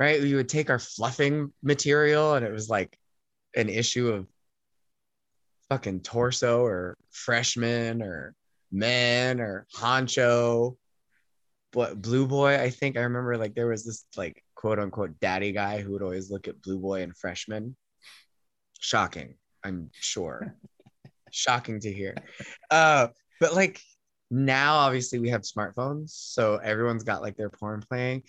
right? 0.00 0.22
We 0.22 0.34
would 0.34 0.48
take 0.48 0.70
our 0.70 0.78
fluffing 0.78 1.52
material 1.62 2.34
and 2.34 2.44
it 2.44 2.50
was 2.50 2.70
like 2.70 2.98
an 3.54 3.68
issue 3.68 4.08
of 4.08 4.26
fucking 5.68 6.00
torso 6.00 6.64
or 6.64 6.96
freshman 7.10 8.02
or 8.02 8.34
men 8.72 9.40
or 9.40 9.66
honcho. 9.76 10.76
But 11.72 12.02
Blueboy 12.02 12.58
i 12.58 12.70
think 12.70 12.96
i 12.96 13.02
remember 13.02 13.36
like 13.36 13.54
there 13.54 13.68
was 13.68 13.84
this 13.84 14.04
like 14.16 14.42
quote 14.56 14.80
unquote 14.80 15.20
daddy 15.20 15.52
guy 15.52 15.80
who 15.80 15.92
would 15.92 16.02
always 16.02 16.30
look 16.30 16.48
at 16.48 16.60
Blueboy 16.60 17.02
and 17.02 17.16
freshman. 17.16 17.76
Shocking 18.80 19.34
i'm 19.62 19.90
sure. 19.92 20.56
Shocking 21.30 21.78
to 21.80 21.92
hear. 21.92 22.16
Uh 22.70 23.08
but 23.38 23.54
like 23.54 23.80
now 24.30 24.76
obviously 24.76 25.18
we 25.18 25.28
have 25.28 25.42
smartphones 25.42 26.10
so 26.10 26.56
everyone's 26.56 27.04
got 27.04 27.20
like 27.20 27.36
their 27.36 27.50
porn 27.50 27.84
playing. 27.86 28.22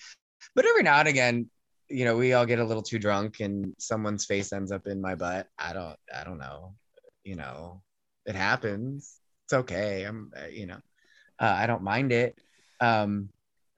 But 0.54 0.66
every 0.66 0.84
now 0.84 1.00
and 1.00 1.08
again 1.08 1.50
you 1.92 2.06
know 2.06 2.18
we 2.18 2.34
all 2.34 2.46
get 2.46 2.60
a 2.60 2.64
little 2.64 2.84
too 2.84 3.00
drunk 3.00 3.40
and 3.40 3.74
someone's 3.78 4.26
face 4.26 4.54
ends 4.54 4.72
up 4.72 4.88
in 4.88 5.02
my 5.02 5.16
butt. 5.16 5.48
I 5.58 5.74
don't 5.74 5.98
i 6.14 6.24
don't 6.24 6.40
know. 6.40 6.76
You 7.24 7.36
know 7.36 7.82
it 8.26 8.36
happens. 8.36 9.20
It's 9.46 9.54
okay. 9.54 10.04
I'm 10.04 10.32
uh, 10.36 10.48
you 10.48 10.68
know 10.68 10.80
uh, 11.40 11.56
i 11.58 11.68
don't 11.68 11.84
mind 11.84 12.12
it. 12.12 12.38
Um 12.80 13.30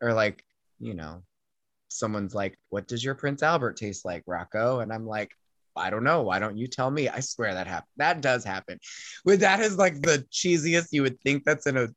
or 0.02 0.14
like 0.14 0.44
you 0.80 0.94
know 0.94 1.24
someone's 1.90 2.34
like 2.34 2.58
what 2.70 2.88
does 2.88 3.04
your 3.04 3.16
prince 3.16 3.44
albert 3.44 3.78
taste 3.78 4.06
like 4.06 4.24
rocco? 4.26 4.80
And 4.80 4.92
i'm 4.92 5.06
like 5.08 5.32
i 5.76 5.90
don't 5.90 6.04
know. 6.04 6.22
Why 6.22 6.40
don't 6.40 6.58
you 6.58 6.68
tell 6.68 6.92
me? 6.92 7.10
I 7.10 7.20
swear 7.20 7.54
that 7.54 7.68
happened 7.68 7.92
that 7.98 8.22
does 8.22 8.44
happen. 8.44 8.80
With 9.26 9.42
that 9.42 9.60
is 9.60 9.78
like 9.78 10.02
the 10.02 10.26
cheesiest 10.32 10.90
you 10.92 11.02
would 11.04 11.20
think 11.22 11.44
that's 11.46 11.68
in 11.68 11.78
a 11.78 11.90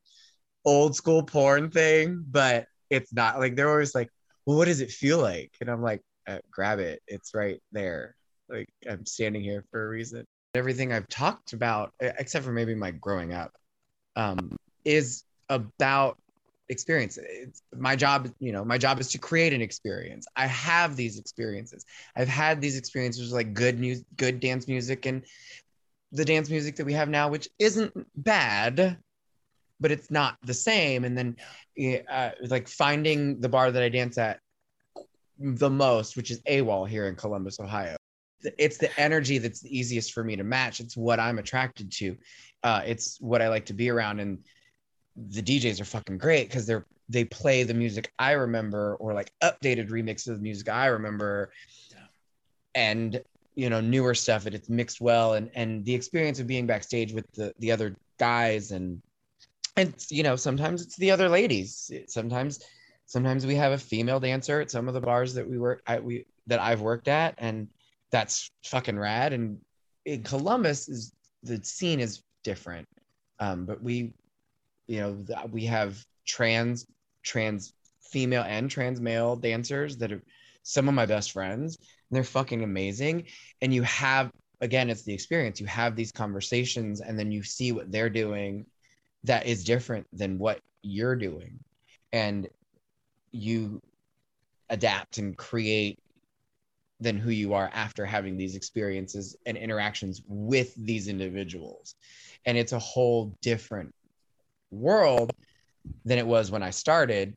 old 0.64 0.96
school 0.96 1.22
porn 1.22 1.70
thing 1.70 2.24
but 2.28 2.66
it's 2.90 3.12
not. 3.12 3.38
Like 3.38 3.56
they're 3.56 3.70
always 3.70 3.94
like 3.94 4.10
well 4.46 4.56
what 4.56 4.66
does 4.66 4.80
it 4.80 4.90
feel 4.90 5.18
like? 5.18 5.52
And 5.60 5.70
i'm 5.70 5.82
like 5.82 6.02
uh, 6.28 6.38
grab 6.50 6.80
it. 6.80 7.02
It's 7.06 7.34
right 7.34 7.60
there. 7.72 8.16
Like 8.48 8.68
i'm 8.88 9.04
standing 9.04 9.42
here 9.42 9.64
for 9.70 9.86
a 9.86 9.88
reason. 9.88 10.24
Everything 10.54 10.92
i've 10.92 11.08
talked 11.08 11.52
about 11.52 11.92
except 12.00 12.44
for 12.44 12.52
maybe 12.52 12.74
my 12.74 12.92
growing 12.92 13.32
up 13.32 13.52
um, 14.16 14.56
is 14.84 15.24
about 15.48 16.16
experience. 16.68 17.18
It's 17.18 17.62
my 17.76 17.94
job 17.94 18.28
you 18.40 18.52
know 18.52 18.64
my 18.64 18.78
job 18.78 18.98
is 19.00 19.08
to 19.10 19.18
create 19.18 19.52
an 19.52 19.62
experience. 19.62 20.26
I 20.36 20.46
have 20.46 20.96
these 20.96 21.18
experiences. 21.18 21.84
I've 22.16 22.28
had 22.28 22.60
these 22.60 22.76
experiences 22.76 23.32
like 23.32 23.54
good 23.54 23.78
music 23.78 24.06
good 24.16 24.40
dance 24.40 24.66
music 24.66 25.06
and 25.06 25.24
the 26.12 26.24
dance 26.24 26.48
music 26.48 26.76
that 26.76 26.86
we 26.86 26.92
have 26.92 27.08
now 27.08 27.28
which 27.28 27.48
isn't 27.58 27.92
bad 28.16 28.96
but 29.80 29.90
it's 29.90 30.10
not 30.10 30.36
the 30.44 30.54
same. 30.54 31.04
And 31.04 31.16
then 31.16 31.36
uh, 32.08 32.30
like 32.48 32.68
finding 32.68 33.40
the 33.40 33.48
bar 33.48 33.70
that 33.70 33.82
i 33.82 33.88
dance 33.88 34.16
at 34.18 34.40
the 35.38 35.68
most 35.68 36.16
which 36.16 36.30
is 36.30 36.40
awol 36.48 36.88
here 36.88 37.08
in 37.08 37.14
columbus 37.14 37.60
ohio. 37.60 37.96
It's 38.58 38.78
the 38.78 38.98
energy 38.98 39.38
that's 39.38 39.60
the 39.60 39.76
easiest 39.76 40.12
for 40.12 40.24
me 40.24 40.36
to 40.36 40.44
match. 40.44 40.80
It's 40.80 40.96
what 40.96 41.20
i'm 41.20 41.38
attracted 41.38 41.92
to. 41.92 42.16
Uh, 42.62 42.82
it's 42.86 43.18
what 43.20 43.42
i 43.42 43.48
like 43.48 43.66
to 43.66 43.74
be 43.74 43.90
around. 43.90 44.20
And 44.20 44.38
the 45.16 45.42
DJs 45.42 45.80
are 45.80 45.84
fucking 45.84 46.18
great 46.18 46.48
because 46.48 46.66
they're 46.66 46.86
they 47.08 47.24
play 47.24 47.62
the 47.62 47.74
music 47.74 48.12
I 48.18 48.32
remember 48.32 48.96
or 48.96 49.14
like 49.14 49.30
updated 49.42 49.90
remixes 49.90 50.28
of 50.28 50.36
the 50.36 50.42
music 50.42 50.68
I 50.68 50.86
remember. 50.86 51.52
And 52.74 53.22
you 53.54 53.70
know 53.70 53.80
newer 53.80 54.14
stuff 54.14 54.46
and 54.46 54.54
it's 54.54 54.68
mixed 54.68 55.00
well. 55.00 55.34
And 55.34 55.50
and 55.54 55.84
the 55.84 55.94
experience 55.94 56.40
of 56.40 56.46
being 56.46 56.66
backstage 56.66 57.12
with 57.12 57.30
the 57.32 57.52
the 57.58 57.72
other 57.72 57.96
guys 58.18 58.70
and 58.70 59.02
and 59.76 59.94
you 60.08 60.22
know 60.22 60.36
sometimes 60.36 60.82
it's 60.82 60.96
the 60.96 61.10
other 61.10 61.28
ladies. 61.28 61.90
Sometimes 62.08 62.60
sometimes 63.04 63.46
we 63.46 63.54
have 63.54 63.72
a 63.72 63.78
female 63.78 64.18
dancer 64.18 64.60
at 64.60 64.70
some 64.70 64.88
of 64.88 64.94
the 64.94 65.00
bars 65.00 65.34
that 65.34 65.48
we 65.48 65.58
work 65.58 65.82
at 65.86 66.02
we 66.02 66.26
that 66.46 66.60
I've 66.60 66.80
worked 66.80 67.08
at 67.08 67.34
and 67.38 67.68
that's 68.10 68.50
fucking 68.64 68.98
rad. 68.98 69.32
And 69.32 69.58
in 70.04 70.22
Columbus 70.22 70.88
is 70.88 71.12
the 71.42 71.62
scene 71.62 72.00
is 72.00 72.22
different. 72.42 72.88
Um 73.38 73.66
but 73.66 73.82
we 73.82 74.14
you 74.86 75.00
know 75.00 75.24
we 75.50 75.66
have 75.66 76.02
trans 76.26 76.86
trans 77.22 77.72
female 78.00 78.44
and 78.44 78.70
trans 78.70 79.00
male 79.00 79.36
dancers 79.36 79.96
that 79.98 80.12
are 80.12 80.22
some 80.62 80.88
of 80.88 80.94
my 80.94 81.06
best 81.06 81.32
friends. 81.32 81.76
And 81.76 82.16
they're 82.16 82.24
fucking 82.24 82.62
amazing. 82.62 83.24
And 83.60 83.74
you 83.74 83.82
have 83.82 84.30
again 84.62 84.88
it's 84.88 85.02
the 85.02 85.12
experience. 85.12 85.60
You 85.60 85.66
have 85.66 85.96
these 85.96 86.12
conversations 86.12 87.02
and 87.02 87.18
then 87.18 87.30
you 87.30 87.42
see 87.42 87.72
what 87.72 87.92
they're 87.92 88.08
doing 88.08 88.64
that 89.26 89.46
is 89.46 89.64
different 89.64 90.06
than 90.12 90.38
what 90.38 90.60
you're 90.82 91.16
doing 91.16 91.58
and 92.12 92.48
you 93.32 93.80
adapt 94.70 95.18
and 95.18 95.36
create 95.36 95.98
than 96.98 97.18
who 97.18 97.30
you 97.30 97.52
are 97.52 97.70
after 97.74 98.06
having 98.06 98.36
these 98.36 98.56
experiences 98.56 99.36
and 99.44 99.56
interactions 99.56 100.22
with 100.26 100.74
these 100.76 101.08
individuals 101.08 101.94
and 102.46 102.56
it's 102.56 102.72
a 102.72 102.78
whole 102.78 103.36
different 103.42 103.92
world 104.70 105.32
than 106.04 106.18
it 106.18 106.26
was 106.26 106.50
when 106.50 106.62
I 106.62 106.70
started 106.70 107.36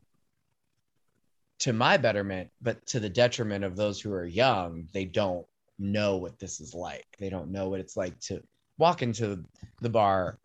to 1.59 1.73
my 1.73 1.97
betterment, 1.97 2.49
but 2.61 2.85
to 2.87 2.99
the 2.99 3.09
detriment 3.09 3.65
of 3.65 3.75
those 3.75 3.99
who 3.99 4.11
are 4.13 4.25
young. 4.25 4.87
They 4.93 5.05
don't 5.05 5.45
know 5.77 6.17
what 6.17 6.39
this 6.39 6.59
is 6.59 6.73
like. 6.73 7.05
They 7.19 7.29
don't 7.29 7.51
know 7.51 7.69
what 7.69 7.79
it's 7.79 7.97
like 7.97 8.17
to 8.21 8.41
walk 8.77 9.01
into 9.01 9.43
the 9.81 9.89
bar 9.89 10.37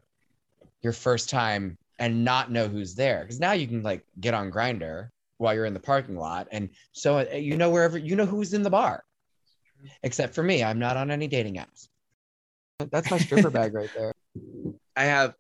your 0.85 0.93
first 0.93 1.31
time 1.31 1.77
and 1.99 2.25
not 2.25 2.53
know 2.53 2.69
who's 2.69 2.95
there. 2.95 3.23
Because 3.23 3.41
now 3.41 3.53
you 3.53 3.67
can 3.67 3.83
like 3.83 4.05
get 4.21 4.35
on 4.35 4.53
Grindr 4.53 5.09
while 5.39 5.55
you're 5.55 5.65
in 5.65 5.75
the 5.75 5.81
parking 5.81 6.17
lot, 6.17 6.47
and 6.53 6.69
so 6.93 7.19
uh, 7.19 7.35
you 7.35 7.57
know 7.57 7.71
wherever 7.71 7.99
you 7.99 8.15
know 8.15 8.27
who's 8.27 8.55
in 8.55 8.63
the 8.63 8.71
bar. 8.71 9.03
Except 10.03 10.35
for 10.35 10.43
me, 10.43 10.63
I'm 10.63 10.79
not 10.79 10.97
on 10.97 11.11
any 11.11 11.27
dating 11.27 11.57
apps. 11.57 11.89
That's 12.91 13.11
my 13.11 13.19
stripper 13.19 13.51
bag 13.51 13.75
right 13.75 13.91
there. 13.97 14.13
I 14.97 15.05
have 15.05 15.35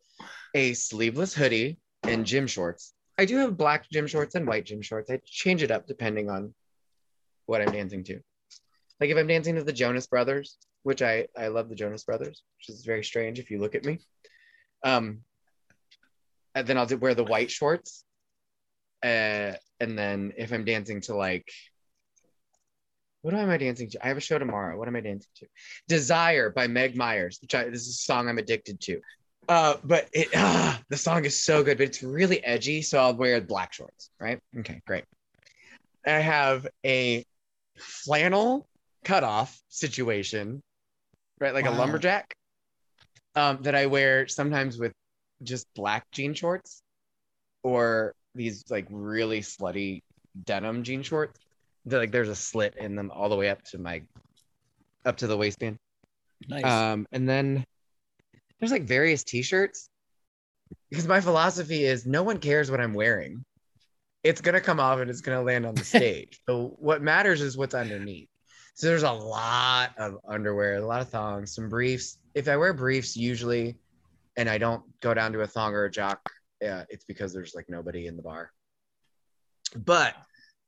a 0.54 0.74
sleeveless 0.74 1.34
hoodie 1.34 1.78
and 2.02 2.26
gym 2.26 2.46
shorts. 2.46 2.92
I 3.16 3.24
do 3.24 3.36
have 3.38 3.56
black 3.56 3.88
gym 3.90 4.06
shorts 4.06 4.34
and 4.34 4.46
white 4.46 4.64
gym 4.64 4.82
shorts. 4.82 5.10
I 5.10 5.20
change 5.24 5.62
it 5.62 5.70
up 5.70 5.86
depending 5.86 6.28
on 6.28 6.52
what 7.46 7.60
I'm 7.60 7.72
dancing 7.72 8.02
to. 8.04 8.20
Like 9.00 9.10
if 9.10 9.16
I'm 9.16 9.26
dancing 9.26 9.54
to 9.56 9.64
the 9.64 9.72
Jonas 9.72 10.06
Brothers, 10.06 10.58
which 10.82 11.02
I 11.02 11.28
I 11.36 11.48
love 11.48 11.68
the 11.68 11.74
Jonas 11.74 12.04
Brothers, 12.04 12.42
which 12.58 12.74
is 12.74 12.84
very 12.84 13.04
strange 13.04 13.38
if 13.38 13.50
you 13.50 13.58
look 13.58 13.74
at 13.74 13.84
me. 13.84 13.98
Um, 14.84 15.20
and 16.54 16.66
then 16.66 16.78
I'll 16.78 16.86
do, 16.86 16.96
wear 16.96 17.14
the 17.14 17.24
white 17.24 17.50
shorts. 17.50 18.04
Uh, 19.02 19.52
and 19.80 19.98
then 19.98 20.32
if 20.36 20.52
I'm 20.52 20.64
dancing 20.64 21.00
to 21.02 21.16
like, 21.16 21.48
what 23.22 23.34
am 23.34 23.50
I 23.50 23.56
dancing 23.56 23.88
to? 23.90 24.04
I 24.04 24.08
have 24.08 24.16
a 24.16 24.20
show 24.20 24.38
tomorrow. 24.38 24.78
What 24.78 24.86
am 24.86 24.96
I 24.96 25.00
dancing 25.00 25.30
to? 25.36 25.46
Desire 25.88 26.50
by 26.50 26.66
Meg 26.66 26.94
Myers, 26.94 27.38
which 27.40 27.54
I, 27.54 27.64
this 27.64 27.82
is 27.82 27.88
a 27.88 27.92
song 27.92 28.28
I'm 28.28 28.38
addicted 28.38 28.80
to. 28.82 29.00
Uh, 29.48 29.76
but 29.84 30.08
it 30.12 30.28
ah, 30.34 30.80
the 30.88 30.96
song 30.96 31.24
is 31.24 31.42
so 31.42 31.62
good, 31.62 31.78
but 31.78 31.86
it's 31.86 32.02
really 32.02 32.42
edgy, 32.44 32.82
so 32.82 32.98
I'll 32.98 33.14
wear 33.14 33.40
black 33.40 33.72
shorts, 33.72 34.10
right? 34.18 34.40
Okay, 34.58 34.80
great. 34.86 35.04
I 36.06 36.18
have 36.18 36.66
a 36.84 37.24
flannel 37.76 38.66
cutoff 39.04 39.58
situation, 39.68 40.62
right? 41.40 41.54
Like 41.54 41.66
a 41.66 41.70
lumberjack. 41.70 42.34
Um, 43.36 43.58
that 43.62 43.74
I 43.74 43.86
wear 43.86 44.28
sometimes 44.28 44.78
with 44.78 44.92
just 45.42 45.66
black 45.74 46.10
jean 46.12 46.34
shorts 46.34 46.82
or 47.62 48.14
these 48.34 48.64
like 48.70 48.86
really 48.90 49.40
slutty 49.40 50.02
denim 50.44 50.82
jean 50.82 51.02
shorts. 51.02 51.40
That 51.86 51.98
like 51.98 52.12
there's 52.12 52.28
a 52.28 52.34
slit 52.34 52.76
in 52.76 52.96
them 52.96 53.10
all 53.10 53.28
the 53.28 53.36
way 53.36 53.50
up 53.50 53.62
to 53.66 53.78
my 53.78 54.02
up 55.04 55.18
to 55.18 55.26
the 55.26 55.36
waistband. 55.36 55.76
Nice. 56.48 56.64
Um, 56.64 57.06
and 57.12 57.28
then 57.28 57.64
there's 58.58 58.72
like 58.72 58.84
various 58.84 59.24
t-shirts 59.24 59.88
because 60.90 61.06
my 61.06 61.20
philosophy 61.20 61.84
is 61.84 62.06
no 62.06 62.22
one 62.22 62.38
cares 62.38 62.70
what 62.70 62.80
I'm 62.80 62.94
wearing. 62.94 63.44
It's 64.22 64.40
gonna 64.40 64.60
come 64.60 64.80
off 64.80 65.00
and 65.00 65.10
it's 65.10 65.20
gonna 65.20 65.42
land 65.42 65.66
on 65.66 65.74
the 65.74 65.84
stage. 65.84 66.40
so 66.48 66.74
what 66.78 67.02
matters 67.02 67.40
is 67.40 67.56
what's 67.56 67.74
underneath. 67.74 68.28
So 68.74 68.88
there's 68.88 69.02
a 69.04 69.12
lot 69.12 69.92
of 69.98 70.18
underwear, 70.26 70.76
a 70.76 70.86
lot 70.86 71.00
of 71.00 71.08
thongs, 71.08 71.54
some 71.54 71.68
briefs. 71.68 72.18
If 72.34 72.48
I 72.48 72.56
wear 72.56 72.72
briefs 72.72 73.16
usually 73.16 73.76
and 74.36 74.48
I 74.48 74.58
don't 74.58 74.82
go 75.00 75.14
down 75.14 75.32
to 75.32 75.40
a 75.40 75.46
thong 75.46 75.74
or 75.74 75.84
a 75.84 75.90
jock, 75.90 76.20
yeah, 76.60 76.84
it's 76.88 77.04
because 77.04 77.32
there's 77.32 77.54
like 77.54 77.66
nobody 77.68 78.06
in 78.06 78.16
the 78.16 78.22
bar. 78.22 78.50
But 79.76 80.14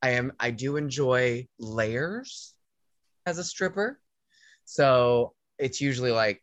I 0.02 0.10
am 0.10 0.32
I 0.38 0.50
do 0.50 0.76
enjoy 0.76 1.46
layers 1.58 2.54
as 3.24 3.38
a 3.38 3.44
stripper. 3.44 4.00
So 4.64 5.34
it's 5.58 5.80
usually 5.80 6.12
like 6.12 6.42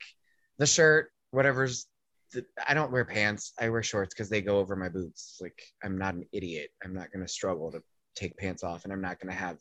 the 0.58 0.66
shirt, 0.66 1.12
whatever's. 1.32 1.88
The, 2.32 2.46
I 2.68 2.74
don't 2.74 2.92
wear 2.92 3.06
pants. 3.06 3.54
I 3.60 3.70
wear 3.70 3.84
shorts 3.84 4.14
because 4.14 4.30
they 4.30 4.42
go 4.42 4.58
over 4.58 4.76
my 4.76 4.90
boots. 4.90 5.38
Like 5.42 5.62
I'm 5.84 5.98
not 5.98 6.16
an 6.16 6.26
idiot. 6.32 6.72
I'm 6.84 6.94
not 6.94 7.12
gonna 7.12 7.28
struggle 7.28 7.72
to 7.72 7.82
take 8.16 8.38
pants 8.38 8.64
off, 8.64 8.86
and 8.86 8.94
I'm 8.94 9.02
not 9.02 9.20
gonna 9.20 9.34
have 9.34 9.60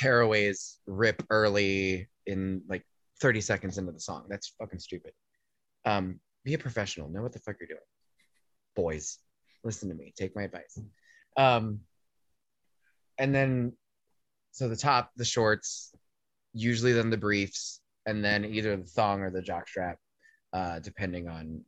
tearaways 0.00 0.76
rip 0.86 1.22
early 1.30 2.08
in 2.26 2.62
like 2.68 2.84
30 3.20 3.40
seconds 3.40 3.78
into 3.78 3.92
the 3.92 4.00
song. 4.00 4.24
That's 4.28 4.54
fucking 4.58 4.78
stupid. 4.78 5.12
Um, 5.84 6.20
be 6.44 6.54
a 6.54 6.58
professional. 6.58 7.08
Know 7.08 7.22
what 7.22 7.32
the 7.32 7.38
fuck 7.38 7.56
you're 7.60 7.68
doing, 7.68 7.80
boys. 8.74 9.18
Listen 9.64 9.88
to 9.88 9.94
me. 9.94 10.12
Take 10.16 10.34
my 10.34 10.42
advice. 10.42 10.78
Um, 11.36 11.80
and 13.18 13.34
then 13.34 13.72
so 14.52 14.68
the 14.68 14.76
top, 14.76 15.10
the 15.16 15.24
shorts, 15.24 15.94
usually 16.52 16.92
then 16.92 17.10
the 17.10 17.16
briefs, 17.16 17.80
and 18.06 18.24
then 18.24 18.44
either 18.44 18.76
the 18.76 18.84
thong 18.84 19.22
or 19.22 19.30
the 19.30 19.40
jock 19.40 19.66
strap, 19.66 19.98
uh, 20.52 20.78
depending 20.80 21.28
on 21.28 21.64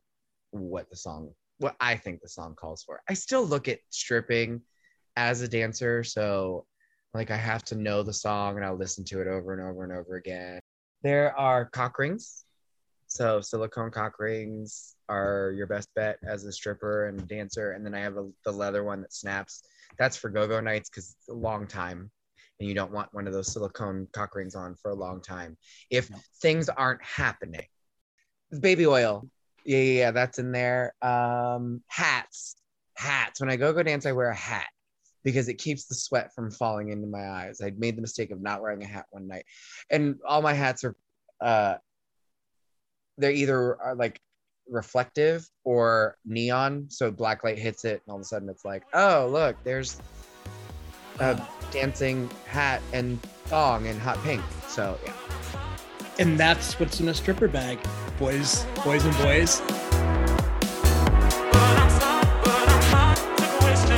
what 0.51 0.89
the 0.89 0.95
song, 0.95 1.31
what 1.57 1.75
I 1.79 1.95
think 1.95 2.21
the 2.21 2.29
song 2.29 2.55
calls 2.55 2.83
for. 2.83 3.01
I 3.09 3.13
still 3.13 3.43
look 3.43 3.67
at 3.67 3.79
stripping 3.89 4.61
as 5.15 5.41
a 5.41 5.47
dancer, 5.47 6.03
so 6.03 6.65
like 7.13 7.31
I 7.31 7.37
have 7.37 7.63
to 7.65 7.75
know 7.75 8.03
the 8.03 8.13
song 8.13 8.57
and 8.57 8.65
I'll 8.65 8.77
listen 8.77 9.03
to 9.05 9.21
it 9.21 9.27
over 9.27 9.53
and 9.53 9.61
over 9.61 9.83
and 9.83 9.93
over 9.93 10.15
again. 10.17 10.59
There 11.01 11.35
are 11.37 11.65
cock 11.65 11.97
rings. 11.97 12.44
So 13.07 13.41
silicone 13.41 13.91
cock 13.91 14.19
rings 14.19 14.95
are 15.09 15.53
your 15.55 15.67
best 15.67 15.89
bet 15.95 16.17
as 16.27 16.45
a 16.45 16.51
stripper 16.51 17.07
and 17.07 17.27
dancer. 17.27 17.71
And 17.71 17.85
then 17.85 17.93
I 17.93 17.99
have 17.99 18.17
a, 18.17 18.29
the 18.43 18.51
leather 18.51 18.83
one 18.83 19.01
that 19.01 19.13
snaps. 19.13 19.63
That's 19.97 20.17
for 20.17 20.29
go-go 20.29 20.59
nights 20.59 20.89
because 20.89 21.15
it's 21.17 21.29
a 21.29 21.33
long 21.33 21.67
time 21.67 22.11
and 22.59 22.69
you 22.69 22.75
don't 22.75 22.91
want 22.91 23.13
one 23.13 23.27
of 23.27 23.33
those 23.33 23.51
silicone 23.51 24.07
cock 24.13 24.35
rings 24.35 24.55
on 24.55 24.75
for 24.75 24.91
a 24.91 24.95
long 24.95 25.21
time. 25.21 25.57
If 25.89 26.09
things 26.41 26.69
aren't 26.69 27.03
happening, 27.03 27.65
baby 28.59 28.85
oil. 28.85 29.27
Yeah, 29.65 29.77
yeah, 29.77 29.99
yeah, 29.99 30.11
that's 30.11 30.39
in 30.39 30.51
there. 30.51 30.93
Um, 31.01 31.81
hats, 31.87 32.55
hats. 32.95 33.41
When 33.41 33.49
I 33.49 33.55
go 33.55 33.73
go 33.73 33.83
dance, 33.83 34.05
I 34.05 34.11
wear 34.11 34.29
a 34.29 34.35
hat 34.35 34.67
because 35.23 35.49
it 35.49 35.55
keeps 35.55 35.85
the 35.85 35.95
sweat 35.95 36.33
from 36.35 36.51
falling 36.51 36.89
into 36.89 37.07
my 37.07 37.27
eyes. 37.27 37.61
I 37.61 37.71
made 37.75 37.97
the 37.97 38.01
mistake 38.01 38.31
of 38.31 38.41
not 38.41 38.61
wearing 38.61 38.83
a 38.83 38.87
hat 38.87 39.07
one 39.09 39.27
night, 39.27 39.45
and 39.89 40.17
all 40.27 40.41
my 40.41 40.53
hats 40.53 40.83
are, 40.83 40.95
uh, 41.41 41.75
they're 43.17 43.31
either 43.31 43.81
are 43.81 43.95
like 43.95 44.19
reflective 44.69 45.47
or 45.63 46.17
neon, 46.25 46.85
so 46.89 47.11
black 47.11 47.43
light 47.43 47.57
hits 47.57 47.85
it, 47.85 48.01
and 48.05 48.11
all 48.11 48.15
of 48.15 48.21
a 48.21 48.25
sudden 48.25 48.49
it's 48.49 48.65
like, 48.65 48.83
oh 48.93 49.27
look, 49.31 49.55
there's 49.63 50.01
a 51.19 51.41
dancing 51.71 52.29
hat 52.45 52.81
and 52.93 53.21
thong 53.45 53.87
and 53.87 53.99
hot 53.99 54.21
pink. 54.23 54.41
So 54.67 54.97
yeah. 55.05 55.13
and 56.19 56.37
that's 56.39 56.79
what's 56.79 56.99
in 56.99 57.09
a 57.09 57.13
stripper 57.13 57.47
bag, 57.47 57.79
boys, 58.19 58.65
boys 58.83 59.05
and 59.05 59.15
boys. 59.17 59.61
But 59.61 59.75
I'm 61.55 61.89
sorry, 61.89 62.25
but 62.43 62.69
I'm 62.69 62.81
hot 62.83 63.15
to 63.37 63.43
question. 63.59 63.97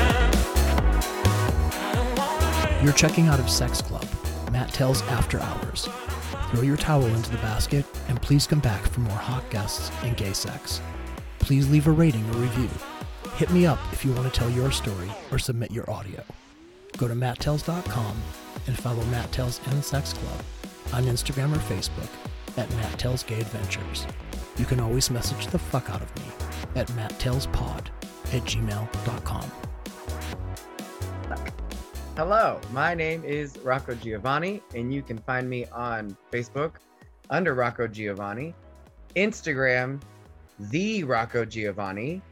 I 1.72 1.92
don't 1.96 2.18
wanna 2.18 2.76
wait. 2.76 2.84
You're 2.84 2.94
checking 2.94 3.28
out 3.28 3.40
of 3.40 3.50
Sex 3.50 3.82
Club, 3.82 4.06
Mat 4.52 4.74
Tales 4.74 5.02
After 5.04 5.40
Hours. 5.40 5.88
Throw 6.50 6.62
your 6.62 6.78
towel 6.78 7.06
into 7.06 7.30
the 7.30 7.38
basket 7.38 7.86
and 8.08 8.22
please 8.22 8.48
come 8.48 8.60
back 8.60 8.82
for 8.88 9.02
more 9.02 9.18
hot 9.18 9.50
guests 9.50 9.92
and 10.04 10.16
gay 10.16 10.34
sex. 10.34 10.82
Please 11.40 11.70
leave 11.70 11.88
a 11.88 11.92
rating 11.92 12.28
or 12.32 12.38
review. 12.38 12.70
Hit 13.36 13.52
me 13.52 13.66
up 13.66 13.80
if 13.92 14.04
you 14.04 14.12
want 14.14 14.32
to 14.32 14.40
tell 14.40 14.50
your 14.50 14.72
story 14.72 15.12
or 15.32 15.40
submit 15.40 15.72
your 15.72 15.90
audio. 15.90 16.24
Go 16.98 17.08
to 17.08 17.14
mattales.com 17.14 18.18
and 18.66 18.78
follow 18.78 19.04
Mat 19.06 19.32
Tales 19.32 19.62
and 19.68 19.84
Sex 19.84 20.14
Club 20.14 20.44
on 20.94 21.04
Instagram 21.04 21.56
or 21.56 21.60
Facebook 21.60 22.10
at 22.58 22.70
Mat 22.76 22.98
Tales 22.98 23.24
Gay 23.24 23.40
Adventures. 23.40 24.08
You 24.58 24.66
can 24.66 24.80
always 24.80 25.12
message 25.12 25.48
the 25.48 25.60
fuck 25.60 25.90
out 25.90 26.02
of 26.02 26.16
me 26.16 26.24
at 26.76 26.88
mattalespod 26.88 27.88
at 28.34 28.44
gmail.com. 28.44 29.67
Hello, 32.18 32.60
my 32.72 32.96
name 32.96 33.24
is 33.24 33.60
Rocco 33.60 33.94
Giovanni, 33.94 34.64
and 34.74 34.92
you 34.92 35.04
can 35.04 35.20
find 35.20 35.48
me 35.48 35.68
on 35.68 36.18
Facebook 36.34 36.78
under 37.30 37.54
Rocco 37.54 37.86
Giovanni, 37.86 38.56
Instagram, 39.16 40.02
the 40.58 41.04
Rocco 41.04 41.46
Giovanni. 41.46 42.24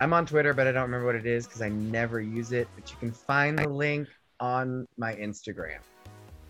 I'm 0.00 0.12
on 0.12 0.26
Twitter, 0.26 0.52
but 0.52 0.66
I 0.66 0.72
don't 0.72 0.82
remember 0.82 1.06
what 1.06 1.14
it 1.14 1.26
is 1.26 1.46
because 1.46 1.62
I 1.62 1.68
never 1.68 2.20
use 2.20 2.50
it. 2.50 2.66
But 2.74 2.90
you 2.90 2.96
can 2.96 3.12
find 3.12 3.56
the 3.56 3.68
link 3.68 4.08
on 4.40 4.84
my 4.96 5.14
Instagram. 5.14 5.78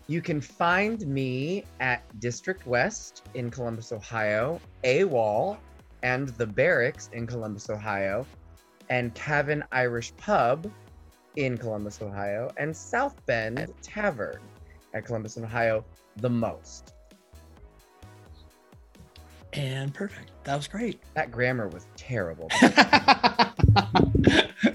You 0.07 0.19
can 0.19 0.41
find 0.41 1.05
me 1.05 1.65
at 1.79 2.01
District 2.19 2.65
West 2.65 3.27
in 3.35 3.51
Columbus, 3.51 3.91
Ohio, 3.91 4.59
AWOL, 4.83 5.59
and 6.01 6.29
the 6.29 6.47
Barracks 6.47 7.11
in 7.13 7.27
Columbus, 7.27 7.69
Ohio, 7.69 8.25
and 8.89 9.13
Cavan 9.13 9.63
Irish 9.71 10.17
Pub 10.17 10.67
in 11.39 11.57
Columbus, 11.57 12.01
Ohio, 12.01 12.51
and 12.57 12.75
South 12.75 13.15
Bend 13.25 13.73
Tavern 13.81 14.41
at 14.93 15.05
Columbus, 15.05 15.37
Ohio, 15.37 15.85
the 16.17 16.29
most. 16.29 16.93
And 19.53 19.93
perfect. 19.93 20.31
That 20.43 20.57
was 20.57 20.67
great. 20.67 21.01
That 21.15 21.31
grammar 21.31 21.67
was 21.69 21.87
terrible. 21.97 22.49
I 22.61 23.51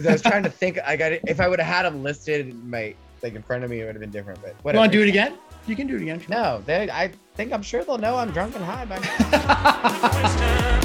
was 0.02 0.22
trying 0.22 0.42
to 0.42 0.50
think. 0.50 0.78
I 0.84 0.96
got 0.96 1.12
it. 1.12 1.22
If 1.26 1.40
I 1.40 1.48
would 1.48 1.58
have 1.60 1.68
had 1.72 1.82
them 1.84 2.02
listed 2.02 2.48
in 2.48 2.68
my 2.70 2.94
like 3.22 3.34
in 3.34 3.42
front 3.42 3.64
of 3.64 3.70
me, 3.70 3.80
it 3.80 3.84
would 3.86 3.94
have 3.94 4.00
been 4.00 4.10
different. 4.10 4.40
But 4.42 4.74
You 4.74 4.78
want 4.78 4.92
to 4.92 4.98
do 4.98 5.02
it 5.02 5.08
again? 5.08 5.38
You 5.66 5.76
can 5.76 5.86
do 5.86 5.96
it 5.96 6.02
again. 6.02 6.22
No, 6.28 6.62
they. 6.66 6.90
I 6.90 7.10
think 7.34 7.52
I'm 7.52 7.62
sure 7.62 7.84
they'll 7.84 7.98
know 7.98 8.16
I'm 8.16 8.30
drunk 8.30 8.56
and 8.56 8.64
high 8.64 8.84
by 8.84 8.98
now. 8.98 10.80